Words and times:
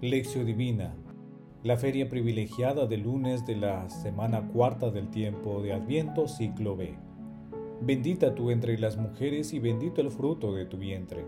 Lección 0.00 0.46
Divina. 0.46 0.94
La 1.64 1.76
feria 1.76 2.08
privilegiada 2.08 2.86
de 2.86 2.98
lunes 2.98 3.44
de 3.46 3.56
la 3.56 3.90
semana 3.90 4.46
cuarta 4.46 4.92
del 4.92 5.10
tiempo 5.10 5.60
de 5.60 5.72
Adviento, 5.72 6.28
ciclo 6.28 6.76
B. 6.76 6.94
Bendita 7.80 8.32
tú 8.32 8.52
entre 8.52 8.78
las 8.78 8.96
mujeres 8.96 9.52
y 9.52 9.58
bendito 9.58 10.00
el 10.00 10.12
fruto 10.12 10.54
de 10.54 10.66
tu 10.66 10.76
vientre. 10.76 11.24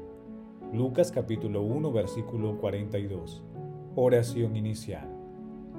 Lucas 0.72 1.10
capítulo 1.10 1.62
1 1.62 1.90
versículo 1.90 2.58
42. 2.58 3.42
Oración 3.96 4.54
inicial. 4.54 5.08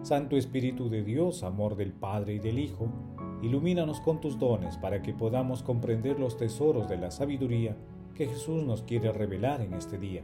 Santo 0.01 0.35
Espíritu 0.35 0.89
de 0.89 1.01
Dios, 1.01 1.43
amor 1.43 1.77
del 1.77 1.93
Padre 1.93 2.33
y 2.33 2.39
del 2.39 2.59
Hijo, 2.59 2.89
ilumínanos 3.41 4.01
con 4.01 4.19
tus 4.19 4.37
dones 4.37 4.75
para 4.75 5.01
que 5.01 5.13
podamos 5.13 5.63
comprender 5.63 6.19
los 6.19 6.35
tesoros 6.35 6.89
de 6.89 6.97
la 6.97 7.09
sabiduría 7.09 7.77
que 8.15 8.27
Jesús 8.27 8.65
nos 8.65 8.83
quiere 8.83 9.13
revelar 9.13 9.61
en 9.61 9.75
este 9.75 9.97
día 9.97 10.23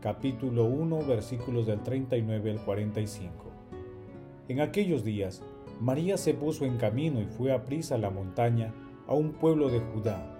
capítulo 0.00 0.64
1, 0.64 1.04
versículos 1.06 1.66
del 1.66 1.82
39 1.82 2.52
al 2.52 2.64
45. 2.64 3.32
En 4.48 4.60
aquellos 4.60 5.04
días, 5.04 5.42
María 5.78 6.16
se 6.16 6.32
puso 6.32 6.64
en 6.64 6.78
camino 6.78 7.20
y 7.20 7.26
fue 7.26 7.52
a 7.52 7.66
prisa 7.66 7.96
a 7.96 7.98
la 7.98 8.08
montaña, 8.08 8.72
a 9.06 9.14
un 9.14 9.32
pueblo 9.32 9.68
de 9.68 9.80
Judá. 9.80 10.38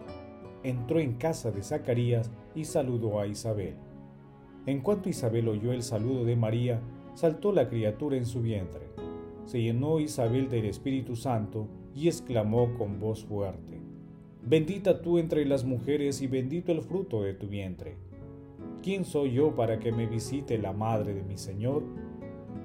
Entró 0.63 0.99
en 0.99 1.15
casa 1.15 1.51
de 1.51 1.63
Zacarías 1.63 2.31
y 2.55 2.65
saludó 2.65 3.21
a 3.21 3.27
Isabel. 3.27 3.75
En 4.65 4.81
cuanto 4.81 5.11
Isabel 5.11 5.49
oyó 5.49 5.73
el 5.73 5.83
saludo 5.83 6.25
de 6.25 6.37
María, 6.37 6.81
saltó 7.15 7.53
la 7.53 7.69
criatura 7.69 8.17
en 8.17 8.27
su 8.27 8.41
vientre. 8.41 8.89
Se 9.45 9.61
llenó 9.61 10.01
Isabel 10.01 10.49
del 10.49 10.65
Espíritu 10.65 11.17
Santo 11.17 11.69
y 11.95 12.09
exclamó 12.09 12.75
con 12.79 12.99
voz 12.99 13.25
fuerte, 13.25 13.79
Bendita 14.43 15.03
tú 15.03 15.19
entre 15.19 15.45
las 15.45 15.65
mujeres 15.65 16.23
y 16.23 16.27
bendito 16.27 16.73
el 16.73 16.81
fruto 16.81 17.23
de 17.23 17.35
tu 17.35 17.47
vientre. 17.47 18.10
¿Quién 18.83 19.05
soy 19.05 19.33
yo 19.33 19.55
para 19.55 19.79
que 19.79 19.93
me 19.93 20.07
visite 20.07 20.59
la 20.59 20.73
madre 20.73 21.15
de 21.15 21.23
mi 21.23 21.37
Señor? 21.37 21.83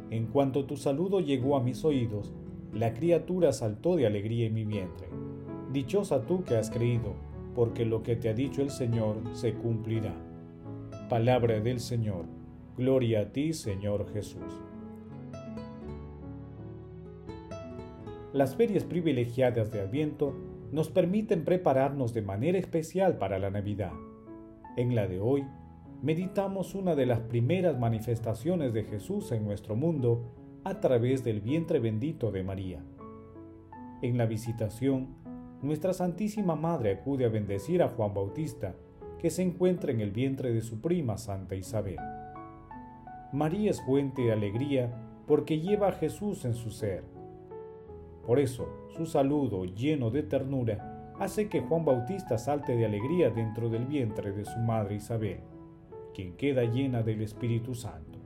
En 0.09 0.27
cuanto 0.27 0.65
tu 0.65 0.77
saludo 0.77 1.19
llegó 1.19 1.57
a 1.57 1.63
mis 1.63 1.83
oídos, 1.83 2.33
la 2.73 2.93
criatura 2.93 3.51
saltó 3.53 3.95
de 3.95 4.05
alegría 4.05 4.47
en 4.47 4.53
mi 4.53 4.65
vientre. 4.65 5.07
Dichosa 5.71 6.25
tú 6.25 6.43
que 6.43 6.55
has 6.55 6.69
creído, 6.69 7.13
porque 7.53 7.85
lo 7.85 8.03
que 8.03 8.15
te 8.15 8.29
ha 8.29 8.33
dicho 8.33 8.61
el 8.61 8.69
Señor 8.69 9.17
se 9.33 9.53
cumplirá. 9.53 10.13
Palabra 11.09 11.59
del 11.59 11.79
Señor. 11.79 12.25
Gloria 12.77 13.21
a 13.21 13.31
ti, 13.31 13.53
Señor 13.53 14.11
Jesús. 14.11 14.61
Las 18.33 18.55
ferias 18.55 18.83
privilegiadas 18.83 19.71
de 19.71 19.79
Adviento 19.79 20.33
nos 20.71 20.89
permiten 20.89 21.45
prepararnos 21.45 22.13
de 22.13 22.21
manera 22.21 22.57
especial 22.57 23.17
para 23.17 23.39
la 23.39 23.49
Navidad. 23.49 23.93
En 24.75 24.93
la 24.93 25.07
de 25.07 25.21
hoy, 25.21 25.45
meditamos 26.01 26.75
una 26.75 26.95
de 26.95 27.05
las 27.05 27.21
primeras 27.21 27.79
manifestaciones 27.79 28.73
de 28.73 28.83
Jesús 28.83 29.31
en 29.31 29.43
nuestro 29.43 29.75
mundo 29.75 30.31
a 30.63 30.79
través 30.79 31.23
del 31.23 31.41
vientre 31.41 31.79
bendito 31.79 32.31
de 32.31 32.43
María. 32.43 32.83
En 34.01 34.17
la 34.17 34.25
visitación, 34.25 35.15
nuestra 35.61 35.93
Santísima 35.93 36.55
Madre 36.55 36.91
acude 36.91 37.25
a 37.25 37.29
bendecir 37.29 37.81
a 37.81 37.89
Juan 37.89 38.13
Bautista, 38.13 38.75
que 39.19 39.29
se 39.29 39.41
encuentra 39.41 39.91
en 39.91 40.01
el 40.01 40.11
vientre 40.11 40.53
de 40.53 40.61
su 40.61 40.81
prima 40.81 41.17
Santa 41.17 41.55
Isabel. 41.55 41.97
María 43.31 43.71
es 43.71 43.81
fuente 43.81 44.23
de 44.23 44.31
alegría 44.31 44.91
porque 45.25 45.59
lleva 45.59 45.87
a 45.87 45.93
Jesús 45.93 46.45
en 46.45 46.53
su 46.53 46.71
ser. 46.71 47.03
Por 48.25 48.39
eso, 48.39 48.67
su 48.95 49.05
saludo 49.05 49.65
lleno 49.65 50.11
de 50.11 50.23
ternura 50.23 51.13
hace 51.19 51.47
que 51.47 51.61
Juan 51.61 51.85
Bautista 51.85 52.37
salte 52.37 52.75
de 52.75 52.85
alegría 52.85 53.29
dentro 53.29 53.69
del 53.69 53.85
vientre 53.85 54.31
de 54.33 54.45
su 54.45 54.59
madre 54.59 54.95
Isabel 54.95 55.39
quien 56.15 56.33
queda 56.37 56.63
llena 56.63 57.03
del 57.03 57.21
Espíritu 57.21 57.75
Santo. 57.75 58.19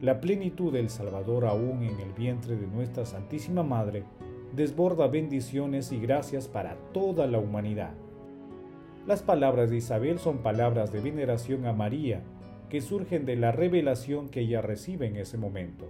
La 0.00 0.20
plenitud 0.20 0.72
del 0.72 0.90
Salvador 0.90 1.46
aún 1.46 1.84
en 1.84 2.00
el 2.00 2.12
vientre 2.12 2.56
de 2.56 2.66
nuestra 2.66 3.06
Santísima 3.06 3.62
Madre 3.62 4.02
desborda 4.54 5.06
bendiciones 5.06 5.92
y 5.92 6.00
gracias 6.00 6.48
para 6.48 6.74
toda 6.92 7.28
la 7.28 7.38
humanidad. 7.38 7.94
Las 9.06 9.22
palabras 9.22 9.70
de 9.70 9.76
Isabel 9.76 10.18
son 10.18 10.38
palabras 10.38 10.92
de 10.92 11.00
veneración 11.00 11.66
a 11.66 11.72
María 11.72 12.22
que 12.68 12.80
surgen 12.80 13.24
de 13.24 13.36
la 13.36 13.52
revelación 13.52 14.28
que 14.28 14.40
ella 14.40 14.60
recibe 14.60 15.06
en 15.06 15.16
ese 15.16 15.38
momento. 15.38 15.86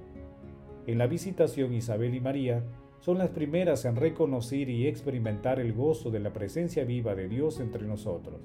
En 0.86 0.98
la 0.98 1.06
visitación 1.06 1.72
Isabel 1.72 2.14
y 2.14 2.20
María 2.20 2.62
son 3.00 3.16
las 3.16 3.30
primeras 3.30 3.86
en 3.86 3.96
reconocer 3.96 4.68
y 4.68 4.86
experimentar 4.86 5.58
el 5.58 5.72
gozo 5.72 6.10
de 6.10 6.20
la 6.20 6.34
presencia 6.34 6.84
viva 6.84 7.14
de 7.14 7.28
Dios 7.28 7.60
entre 7.60 7.86
nosotros 7.86 8.40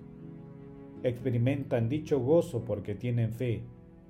experimentan 1.04 1.90
dicho 1.90 2.20
gozo 2.20 2.66
porque 2.66 2.96
tienen 2.96 3.32
fe, 3.32 3.64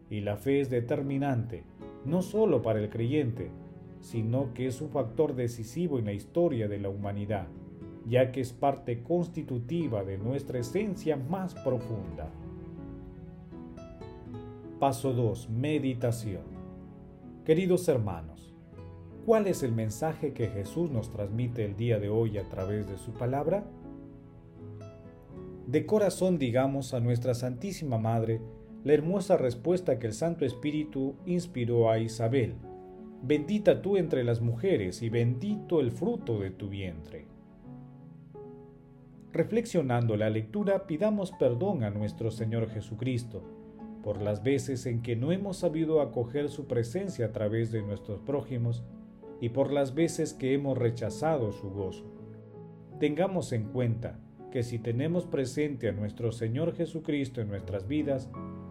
y 0.10 0.22
la 0.22 0.38
fe 0.38 0.62
es 0.62 0.70
determinante, 0.70 1.64
no 2.06 2.22
solo 2.22 2.62
para 2.62 2.80
el 2.80 2.90
creyente, 2.90 3.50
sino 4.02 4.54
que 4.54 4.68
es 4.68 4.82
un 4.82 4.90
factor 4.90 5.36
decisivo 5.36 6.00
en 6.00 6.06
la 6.06 6.14
historia 6.14 6.68
de 6.68 6.80
la 6.80 6.90
humanidad, 6.90 7.48
ya 8.08 8.32
que 8.32 8.42
es 8.42 8.54
parte 8.54 9.04
constitutiva 9.04 10.04
de 10.04 10.18
nuestra 10.18 10.60
esencia 10.60 11.16
más 11.16 11.54
profunda. 11.54 12.30
Paso 14.80 15.14
2. 15.14 15.50
Meditación. 15.50 16.44
Queridos 17.46 17.88
hermanos, 17.90 18.54
¿cuál 19.26 19.48
es 19.48 19.62
el 19.64 19.74
mensaje 19.74 20.34
que 20.34 20.48
Jesús 20.48 20.90
nos 20.90 21.10
transmite 21.12 21.66
el 21.66 21.76
día 21.76 22.00
de 22.00 22.10
hoy 22.10 22.38
a 22.38 22.48
través 22.48 22.88
de 22.88 22.98
su 22.98 23.12
palabra? 23.12 23.66
De 25.70 25.86
corazón 25.86 26.40
digamos 26.40 26.96
a 26.96 27.00
nuestra 27.00 27.36
Santísima 27.36 28.00
Madre 28.00 28.42
la 28.84 28.94
hermosa 28.94 29.38
respuesta 29.38 30.00
que 30.00 30.08
el 30.08 30.14
Santo 30.14 30.44
Espíritu 30.44 31.18
inspiró 31.28 31.92
a 31.92 32.00
Isabel. 32.00 32.56
Bendita 33.22 33.84
tú 33.84 33.96
entre 33.96 34.24
las 34.24 34.42
mujeres 34.42 35.04
y 35.04 35.10
bendito 35.10 35.80
el 35.80 35.92
fruto 35.92 36.40
de 36.40 36.50
tu 36.50 36.70
vientre. 36.70 37.28
Reflexionando 39.32 40.18
la 40.18 40.32
lectura, 40.32 40.88
pidamos 40.88 41.34
perdón 41.34 41.84
a 41.84 41.92
nuestro 41.92 42.32
Señor 42.32 42.68
Jesucristo 42.70 43.44
por 44.02 44.24
las 44.24 44.42
veces 44.42 44.88
en 44.88 45.04
que 45.04 45.16
no 45.16 45.32
hemos 45.32 45.58
sabido 45.58 46.02
acoger 46.02 46.50
su 46.50 46.66
presencia 46.66 47.28
a 47.28 47.32
través 47.32 47.72
de 47.72 47.84
nuestros 47.84 48.22
prójimos 48.22 48.82
y 49.40 49.50
por 49.50 49.72
las 49.72 49.94
veces 49.94 50.34
que 50.34 50.56
hemos 50.56 50.80
rechazado 50.80 51.52
su 51.52 51.70
gozo. 51.70 52.06
Tengamos 53.00 53.52
en 53.52 53.66
cuenta 53.66 54.20
que 54.52 54.64
si 54.64 54.80
tenemos 54.80 55.26
presente 55.26 55.90
a 55.90 55.92
nuestro 55.92 56.32
Señor 56.32 56.76
Jesucristo 56.76 57.42
en 57.42 57.50
nuestras 57.50 57.88
vidas, 57.88 58.30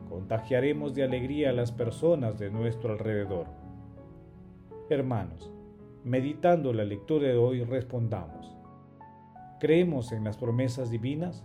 contagiaremos 0.09 0.95
de 0.95 1.05
alegría 1.05 1.51
a 1.51 1.53
las 1.53 1.73
personas 1.73 2.39
de 2.39 2.51
nuestro 2.51 2.93
alrededor. 2.93 3.47
Hermanos, 4.91 5.51
meditando 6.05 6.73
la 6.73 6.85
lectura 6.85 7.29
de 7.29 7.37
hoy 7.37 7.63
respondamos. 7.63 8.57
¿Creemos 9.61 10.13
en 10.13 10.25
las 10.25 10.37
promesas 10.37 10.91
divinas? 10.91 11.45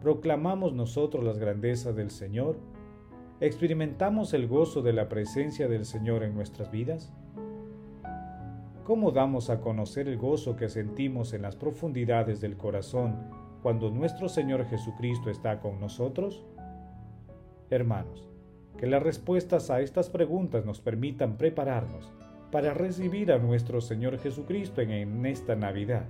¿Proclamamos 0.00 0.74
nosotros 0.74 1.24
las 1.24 1.38
grandezas 1.38 1.96
del 1.96 2.10
Señor? 2.10 2.58
¿Experimentamos 3.40 4.34
el 4.34 4.46
gozo 4.46 4.82
de 4.82 4.92
la 4.92 5.08
presencia 5.08 5.66
del 5.66 5.84
Señor 5.84 6.22
en 6.22 6.34
nuestras 6.34 6.70
vidas? 6.70 7.12
¿Cómo 8.84 9.12
damos 9.12 9.48
a 9.48 9.62
conocer 9.62 10.08
el 10.08 10.18
gozo 10.18 10.56
que 10.56 10.68
sentimos 10.68 11.32
en 11.32 11.40
las 11.40 11.56
profundidades 11.56 12.42
del 12.42 12.58
corazón 12.58 13.16
cuando 13.62 13.90
nuestro 13.90 14.28
Señor 14.28 14.66
Jesucristo 14.66 15.30
está 15.30 15.58
con 15.58 15.80
nosotros? 15.80 16.44
Hermanos, 17.70 18.28
que 18.76 18.86
las 18.86 19.02
respuestas 19.02 19.70
a 19.70 19.80
estas 19.80 20.10
preguntas 20.10 20.66
nos 20.66 20.82
permitan 20.82 21.38
prepararnos 21.38 22.12
para 22.50 22.74
recibir 22.74 23.32
a 23.32 23.38
nuestro 23.38 23.80
Señor 23.80 24.18
Jesucristo 24.18 24.82
en, 24.82 25.24
esta 25.24 25.56
Navidad 25.56 26.04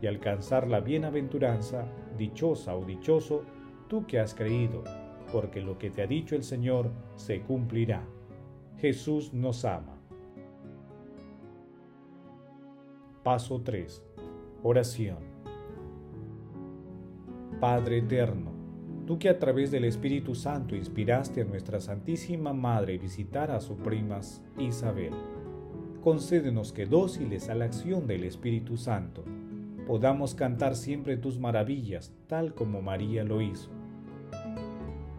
y 0.00 0.08
alcanzar 0.08 0.66
la 0.66 0.80
bienaventuranza, 0.80 1.86
dichosa 2.18 2.74
o 2.76 2.84
dichoso, 2.84 3.44
tú 3.86 4.08
que 4.08 4.18
has 4.18 4.34
creído, 4.34 4.82
porque 5.30 5.60
lo 5.60 5.78
que 5.78 5.90
te 5.90 6.02
ha 6.02 6.08
dicho 6.08 6.34
el 6.34 6.42
Señor 6.42 6.90
se 7.14 7.42
cumplirá. 7.42 8.02
Jesús 8.78 9.32
nos 9.32 9.64
ama. 9.64 9.91
Paso 13.22 13.60
3. 13.60 14.02
Oración. 14.64 15.18
Padre 17.60 17.98
eterno, 17.98 18.50
tú 19.06 19.20
que 19.20 19.28
a 19.28 19.38
través 19.38 19.70
del 19.70 19.84
Espíritu 19.84 20.34
Santo 20.34 20.74
inspiraste 20.74 21.42
a 21.42 21.44
nuestra 21.44 21.80
Santísima 21.80 22.52
Madre 22.52 22.98
visitar 22.98 23.52
a 23.52 23.60
su 23.60 23.76
prima 23.76 24.18
Isabel, 24.58 25.12
concédenos 26.02 26.72
que 26.72 26.84
dóciles 26.84 27.48
a 27.48 27.54
la 27.54 27.66
acción 27.66 28.08
del 28.08 28.24
Espíritu 28.24 28.76
Santo, 28.76 29.22
podamos 29.86 30.34
cantar 30.34 30.74
siempre 30.74 31.16
tus 31.16 31.38
maravillas, 31.38 32.12
tal 32.26 32.54
como 32.54 32.82
María 32.82 33.22
lo 33.22 33.40
hizo. 33.40 33.70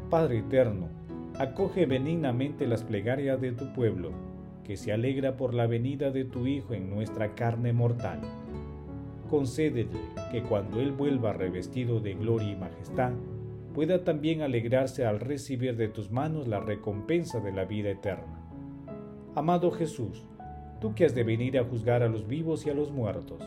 Padre 0.09 0.39
eterno, 0.39 0.89
acoge 1.39 1.85
benignamente 1.85 2.67
las 2.67 2.83
plegarias 2.83 3.39
de 3.39 3.53
tu 3.53 3.71
pueblo, 3.71 4.11
que 4.63 4.77
se 4.77 4.91
alegra 4.91 5.37
por 5.37 5.53
la 5.53 5.67
venida 5.67 6.11
de 6.11 6.25
tu 6.25 6.47
Hijo 6.47 6.73
en 6.73 6.89
nuestra 6.89 7.35
carne 7.35 7.73
mortal. 7.73 8.21
Concédele 9.29 9.99
que 10.31 10.43
cuando 10.43 10.79
Él 10.79 10.91
vuelva 10.91 11.33
revestido 11.33 11.99
de 11.99 12.13
gloria 12.13 12.51
y 12.51 12.55
majestad, 12.55 13.11
pueda 13.73 14.03
también 14.03 14.41
alegrarse 14.41 15.05
al 15.05 15.19
recibir 15.19 15.75
de 15.75 15.87
tus 15.87 16.11
manos 16.11 16.47
la 16.47 16.59
recompensa 16.59 17.39
de 17.39 17.51
la 17.51 17.65
vida 17.65 17.89
eterna. 17.89 18.39
Amado 19.35 19.71
Jesús, 19.71 20.23
tú 20.79 20.93
que 20.93 21.05
has 21.05 21.15
de 21.15 21.23
venir 21.23 21.57
a 21.57 21.63
juzgar 21.63 22.03
a 22.03 22.09
los 22.09 22.27
vivos 22.27 22.65
y 22.65 22.69
a 22.69 22.73
los 22.73 22.91
muertos, 22.91 23.41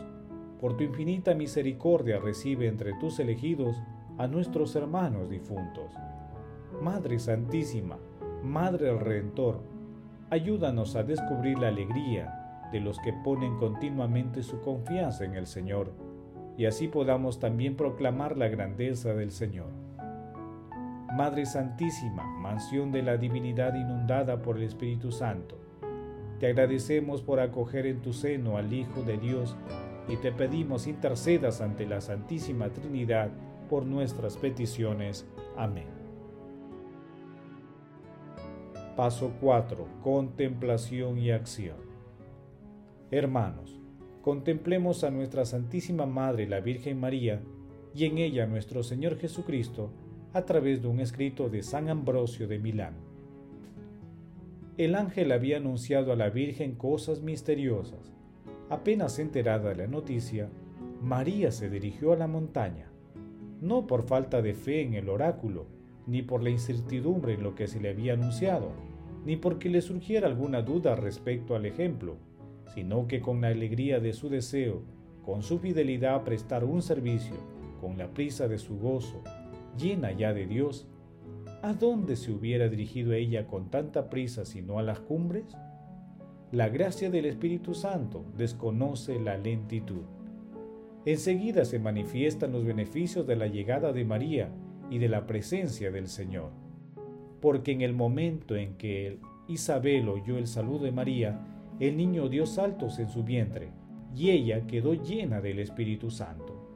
por 0.59 0.75
tu 0.75 0.83
infinita 0.83 1.33
misericordia 1.33 2.19
recibe 2.19 2.67
entre 2.67 2.93
tus 2.99 3.19
elegidos 3.19 3.77
a 4.17 4.27
nuestros 4.27 4.75
hermanos 4.75 5.29
difuntos. 5.29 5.93
Madre 6.81 7.19
Santísima, 7.19 7.97
Madre 8.43 8.87
del 8.87 8.99
Redentor, 8.99 9.61
ayúdanos 10.29 10.95
a 10.95 11.03
descubrir 11.03 11.57
la 11.57 11.69
alegría 11.69 12.67
de 12.71 12.79
los 12.79 12.99
que 12.99 13.13
ponen 13.13 13.57
continuamente 13.57 14.43
su 14.43 14.61
confianza 14.61 15.23
en 15.23 15.35
el 15.35 15.47
Señor, 15.47 15.93
y 16.57 16.65
así 16.65 16.87
podamos 16.87 17.39
también 17.39 17.75
proclamar 17.75 18.37
la 18.37 18.47
grandeza 18.47 19.13
del 19.13 19.31
Señor. 19.31 19.69
Madre 21.15 21.45
Santísima, 21.45 22.23
mansión 22.23 22.91
de 22.91 23.03
la 23.03 23.17
divinidad 23.17 23.75
inundada 23.75 24.41
por 24.41 24.57
el 24.57 24.63
Espíritu 24.63 25.11
Santo, 25.11 25.57
te 26.39 26.47
agradecemos 26.47 27.21
por 27.23 27.39
acoger 27.39 27.87
en 27.87 28.01
tu 28.01 28.13
seno 28.13 28.57
al 28.57 28.71
Hijo 28.71 29.01
de 29.01 29.17
Dios 29.17 29.55
y 30.07 30.17
te 30.17 30.31
pedimos 30.31 30.85
intercedas 30.85 31.61
ante 31.61 31.87
la 31.87 31.99
Santísima 31.99 32.69
Trinidad 32.69 33.29
por 33.69 33.85
nuestras 33.85 34.37
peticiones. 34.37 35.25
Amén. 35.57 35.96
Paso 38.97 39.31
4. 39.41 40.01
Contemplación 40.01 41.19
y 41.19 41.29
acción. 41.29 41.77
Hermanos, 43.11 43.79
contemplemos 44.23 45.03
a 45.03 45.11
nuestra 45.11 45.45
Santísima 45.45 46.07
Madre 46.07 46.47
la 46.47 46.61
Virgen 46.61 46.99
María 46.99 47.43
y 47.93 48.05
en 48.05 48.17
ella 48.17 48.47
nuestro 48.47 48.81
Señor 48.81 49.19
Jesucristo, 49.19 49.91
a 50.33 50.45
través 50.45 50.81
de 50.81 50.87
un 50.87 50.99
escrito 50.99 51.47
de 51.47 51.61
San 51.61 51.89
Ambrosio 51.89 52.47
de 52.47 52.57
Milán. 52.57 52.95
El 54.79 54.95
ángel 54.95 55.31
había 55.31 55.57
anunciado 55.57 56.11
a 56.11 56.15
la 56.15 56.31
Virgen 56.31 56.73
cosas 56.73 57.21
misteriosas. 57.21 58.15
Apenas 58.67 59.19
enterada 59.19 59.69
de 59.69 59.75
la 59.75 59.87
noticia, 59.87 60.49
María 61.03 61.51
se 61.51 61.69
dirigió 61.69 62.13
a 62.13 62.17
la 62.17 62.27
montaña, 62.27 62.89
no 63.61 63.85
por 63.85 64.07
falta 64.07 64.41
de 64.41 64.55
fe 64.55 64.81
en 64.81 64.95
el 64.95 65.07
oráculo, 65.07 65.76
ni 66.07 66.21
por 66.21 66.41
la 66.41 66.49
incertidumbre 66.49 67.33
en 67.33 67.43
lo 67.43 67.53
que 67.53 67.67
se 67.67 67.79
le 67.79 67.89
había 67.89 68.13
anunciado, 68.13 68.71
ni 69.25 69.35
porque 69.35 69.69
le 69.69 69.81
surgiera 69.81 70.27
alguna 70.27 70.61
duda 70.61 70.95
respecto 70.95 71.55
al 71.55 71.65
ejemplo, 71.65 72.15
sino 72.73 73.07
que 73.07 73.19
con 73.19 73.41
la 73.41 73.49
alegría 73.49 73.99
de 73.99 74.13
su 74.13 74.29
deseo, 74.29 74.81
con 75.23 75.43
su 75.43 75.59
fidelidad 75.59 76.15
a 76.15 76.23
prestar 76.23 76.63
un 76.63 76.81
servicio, 76.81 77.35
con 77.81 77.97
la 77.97 78.07
prisa 78.13 78.47
de 78.47 78.57
su 78.57 78.79
gozo, 78.79 79.21
llena 79.77 80.13
ya 80.13 80.33
de 80.33 80.47
Dios, 80.47 80.87
¿a 81.61 81.73
dónde 81.73 82.15
se 82.15 82.31
hubiera 82.31 82.69
dirigido 82.69 83.13
ella 83.13 83.45
con 83.45 83.69
tanta 83.69 84.09
prisa 84.09 84.45
sino 84.45 84.79
a 84.79 84.83
las 84.83 85.01
cumbres? 85.01 85.57
La 86.51 86.69
gracia 86.69 87.09
del 87.09 87.25
Espíritu 87.25 87.73
Santo 87.73 88.23
desconoce 88.37 89.19
la 89.19 89.37
lentitud. 89.37 90.03
Enseguida 91.05 91.65
se 91.65 91.79
manifiestan 91.79 92.53
los 92.53 92.63
beneficios 92.63 93.27
de 93.27 93.35
la 93.35 93.47
llegada 93.47 93.91
de 93.91 94.05
María 94.05 94.49
y 94.89 94.97
de 94.99 95.09
la 95.09 95.27
presencia 95.27 95.91
del 95.91 96.07
Señor. 96.07 96.51
Porque 97.41 97.71
en 97.71 97.81
el 97.81 97.93
momento 97.93 98.55
en 98.55 98.75
que 98.75 99.19
Isabel 99.47 100.09
oyó 100.09 100.37
el 100.37 100.47
saludo 100.47 100.85
de 100.85 100.91
María, 100.91 101.39
el 101.79 101.95
niño 101.97 102.29
dio 102.29 102.45
saltos 102.45 102.99
en 102.99 103.09
su 103.09 103.23
vientre 103.23 103.71
y 104.15 104.31
ella 104.31 104.65
quedó 104.65 104.93
llena 104.93 105.41
del 105.41 105.59
Espíritu 105.59 106.09
Santo. 106.09 106.67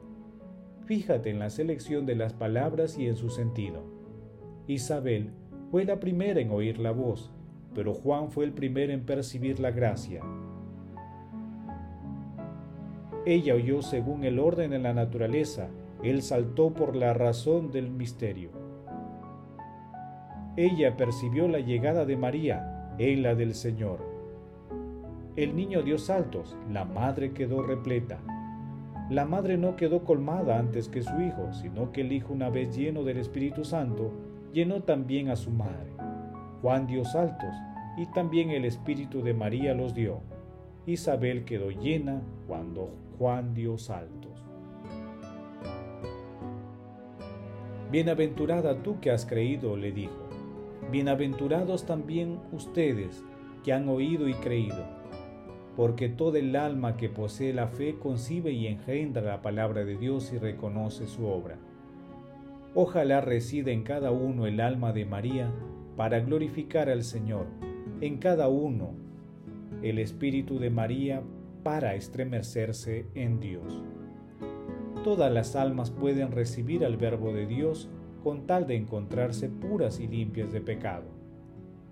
Fíjate 0.84 1.30
en 1.30 1.38
la 1.38 1.50
selección 1.50 2.06
de 2.06 2.14
las 2.14 2.32
palabras 2.32 2.98
y 2.98 3.06
en 3.06 3.16
su 3.16 3.30
sentido. 3.30 3.84
Isabel 4.66 5.30
fue 5.70 5.84
la 5.84 5.98
primera 5.98 6.40
en 6.40 6.50
oír 6.50 6.78
la 6.78 6.92
voz, 6.92 7.32
pero 7.74 7.94
Juan 7.94 8.30
fue 8.30 8.44
el 8.44 8.52
primero 8.52 8.92
en 8.92 9.04
percibir 9.04 9.58
la 9.58 9.70
gracia. 9.70 10.22
Ella 13.24 13.54
oyó 13.54 13.82
según 13.82 14.24
el 14.24 14.38
orden 14.38 14.72
en 14.72 14.82
la 14.82 14.92
naturaleza, 14.92 15.70
él 16.02 16.22
saltó 16.22 16.74
por 16.74 16.96
la 16.96 17.14
razón 17.14 17.70
del 17.70 17.90
misterio. 17.90 18.50
Ella 20.56 20.96
percibió 20.96 21.48
la 21.48 21.60
llegada 21.60 22.04
de 22.04 22.16
María, 22.16 22.94
él 22.98 23.22
la 23.22 23.34
del 23.34 23.54
Señor. 23.54 24.00
El 25.36 25.56
niño 25.56 25.82
dio 25.82 25.96
saltos, 25.96 26.56
la 26.70 26.84
madre 26.84 27.32
quedó 27.32 27.62
repleta. 27.62 28.18
La 29.08 29.24
madre 29.24 29.56
no 29.56 29.76
quedó 29.76 30.04
colmada 30.04 30.58
antes 30.58 30.88
que 30.88 31.02
su 31.02 31.20
hijo, 31.20 31.52
sino 31.52 31.92
que 31.92 32.02
el 32.02 32.12
hijo 32.12 32.32
una 32.32 32.50
vez 32.50 32.76
lleno 32.76 33.02
del 33.04 33.18
Espíritu 33.18 33.64
Santo, 33.64 34.12
llenó 34.52 34.82
también 34.82 35.30
a 35.30 35.36
su 35.36 35.50
madre. 35.50 35.92
Juan 36.60 36.86
dio 36.86 37.04
saltos, 37.04 37.54
y 37.96 38.06
también 38.06 38.50
el 38.50 38.64
Espíritu 38.64 39.22
de 39.22 39.34
María 39.34 39.74
los 39.74 39.94
dio. 39.94 40.20
Isabel 40.86 41.44
quedó 41.44 41.70
llena 41.70 42.22
cuando 42.46 42.90
Juan 43.18 43.54
dio 43.54 43.78
saltos. 43.78 44.31
Bienaventurada 47.92 48.82
tú 48.82 48.98
que 49.00 49.12
has 49.12 49.24
creído, 49.26 49.76
le 49.76 49.92
dijo. 49.92 50.28
Bienaventurados 50.90 51.86
también 51.86 52.40
ustedes 52.50 53.22
que 53.62 53.72
han 53.72 53.88
oído 53.88 54.28
y 54.28 54.34
creído 54.34 55.02
porque 55.76 56.08
todo 56.08 56.36
el 56.36 56.54
alma 56.56 56.96
que 56.96 57.08
posee 57.08 57.52
la 57.52 57.68
fe 57.68 57.96
concibe 57.98 58.52
y 58.52 58.66
engendra 58.66 59.22
la 59.22 59.42
palabra 59.42 59.84
de 59.84 59.96
Dios 59.96 60.32
y 60.32 60.38
reconoce 60.38 61.06
su 61.06 61.26
obra. 61.26 61.56
Ojalá 62.74 63.20
resida 63.20 63.70
en 63.70 63.82
cada 63.82 64.10
uno 64.10 64.46
el 64.46 64.60
alma 64.60 64.92
de 64.92 65.04
María 65.04 65.50
para 65.96 66.20
glorificar 66.20 66.88
al 66.88 67.04
Señor, 67.04 67.46
en 68.00 68.18
cada 68.18 68.48
uno 68.48 68.94
el 69.82 69.98
Espíritu 69.98 70.58
de 70.58 70.70
María 70.70 71.22
para 71.62 71.94
estremecerse 71.94 73.06
en 73.14 73.40
Dios. 73.40 73.82
Todas 75.04 75.32
las 75.32 75.56
almas 75.56 75.90
pueden 75.90 76.32
recibir 76.32 76.84
al 76.84 76.96
Verbo 76.96 77.32
de 77.32 77.46
Dios 77.46 77.88
con 78.22 78.46
tal 78.46 78.66
de 78.66 78.76
encontrarse 78.76 79.48
puras 79.48 79.98
y 80.00 80.06
limpias 80.06 80.52
de 80.52 80.60
pecado 80.60 81.22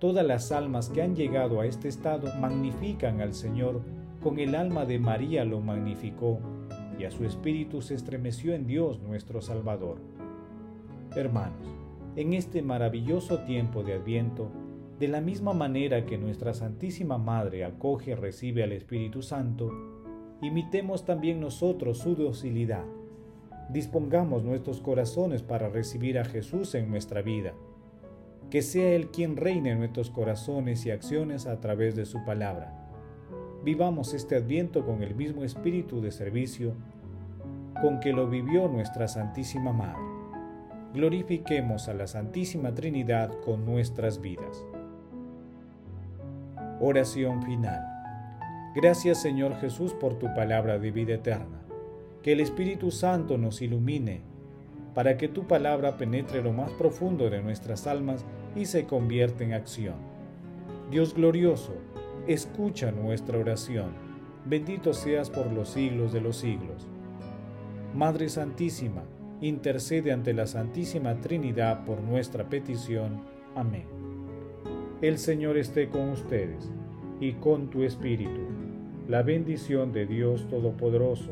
Todas 0.01 0.25
las 0.25 0.51
almas 0.51 0.89
que 0.89 1.03
han 1.03 1.15
llegado 1.15 1.61
a 1.61 1.67
este 1.67 1.87
estado 1.87 2.27
magnifican 2.39 3.21
al 3.21 3.35
Señor, 3.35 3.83
con 4.23 4.39
el 4.39 4.55
alma 4.55 4.83
de 4.83 4.97
María 4.97 5.45
lo 5.45 5.61
magnificó, 5.61 6.39
y 6.97 7.03
a 7.03 7.11
su 7.11 7.23
espíritu 7.23 7.83
se 7.83 7.93
estremeció 7.93 8.55
en 8.55 8.65
Dios 8.65 8.99
nuestro 8.99 9.43
Salvador. 9.43 9.99
Hermanos, 11.15 11.67
en 12.15 12.33
este 12.33 12.63
maravilloso 12.63 13.41
tiempo 13.41 13.83
de 13.83 13.93
Adviento, 13.93 14.49
de 14.97 15.07
la 15.07 15.21
misma 15.21 15.53
manera 15.53 16.03
que 16.07 16.17
nuestra 16.17 16.55
Santísima 16.55 17.19
Madre 17.19 17.63
acoge 17.63 18.09
y 18.09 18.15
recibe 18.15 18.63
al 18.63 18.71
Espíritu 18.71 19.21
Santo, 19.21 19.69
imitemos 20.41 21.05
también 21.05 21.39
nosotros 21.39 21.99
su 21.99 22.15
docilidad. 22.15 22.85
Dispongamos 23.71 24.43
nuestros 24.43 24.81
corazones 24.81 25.43
para 25.43 25.69
recibir 25.69 26.19
a 26.19 26.25
Jesús 26.25 26.75
en 26.75 26.89
nuestra 26.89 27.21
vida 27.21 27.53
que 28.51 28.61
sea 28.61 28.93
Él 28.93 29.07
quien 29.07 29.37
reine 29.37 29.71
en 29.71 29.79
nuestros 29.79 30.11
corazones 30.11 30.85
y 30.85 30.91
acciones 30.91 31.47
a 31.47 31.61
través 31.61 31.95
de 31.95 32.05
su 32.05 32.23
palabra. 32.25 32.77
Vivamos 33.63 34.13
este 34.13 34.35
adviento 34.35 34.85
con 34.85 35.01
el 35.01 35.15
mismo 35.15 35.43
espíritu 35.43 36.01
de 36.01 36.11
servicio 36.11 36.73
con 37.81 37.99
que 38.01 38.11
lo 38.11 38.27
vivió 38.27 38.67
nuestra 38.67 39.07
Santísima 39.07 39.71
Madre. 39.71 40.01
Glorifiquemos 40.93 41.87
a 41.87 41.93
la 41.93 42.07
Santísima 42.07 42.75
Trinidad 42.75 43.31
con 43.45 43.65
nuestras 43.65 44.19
vidas. 44.19 44.65
Oración 46.81 47.41
final. 47.43 47.81
Gracias 48.75 49.21
Señor 49.21 49.55
Jesús 49.61 49.93
por 49.93 50.15
tu 50.15 50.27
palabra 50.35 50.77
de 50.77 50.91
vida 50.91 51.13
eterna. 51.13 51.60
Que 52.23 52.33
el 52.33 52.39
Espíritu 52.39 52.91
Santo 52.91 53.37
nos 53.37 53.61
ilumine 53.61 54.21
para 54.93 55.17
que 55.17 55.27
tu 55.27 55.47
palabra 55.47 55.97
penetre 55.97 56.43
lo 56.43 56.53
más 56.53 56.71
profundo 56.71 57.29
de 57.29 57.41
nuestras 57.41 57.87
almas 57.87 58.25
y 58.55 58.65
se 58.65 58.85
convierte 58.85 59.43
en 59.43 59.53
acción. 59.53 59.95
Dios 60.91 61.13
glorioso, 61.13 61.73
escucha 62.27 62.91
nuestra 62.91 63.39
oración. 63.39 63.91
Bendito 64.45 64.93
seas 64.93 65.29
por 65.29 65.51
los 65.51 65.69
siglos 65.69 66.11
de 66.11 66.21
los 66.21 66.37
siglos. 66.37 66.87
Madre 67.95 68.29
Santísima, 68.29 69.03
intercede 69.41 70.11
ante 70.11 70.33
la 70.33 70.47
Santísima 70.47 71.19
Trinidad 71.21 71.85
por 71.85 72.01
nuestra 72.01 72.49
petición. 72.49 73.21
Amén. 73.55 73.85
El 75.01 75.17
Señor 75.17 75.57
esté 75.57 75.89
con 75.89 76.09
ustedes 76.09 76.69
y 77.19 77.33
con 77.33 77.69
tu 77.69 77.83
espíritu 77.83 78.41
la 79.07 79.23
bendición 79.23 79.91
de 79.91 80.05
Dios 80.05 80.47
Todopoderoso, 80.47 81.31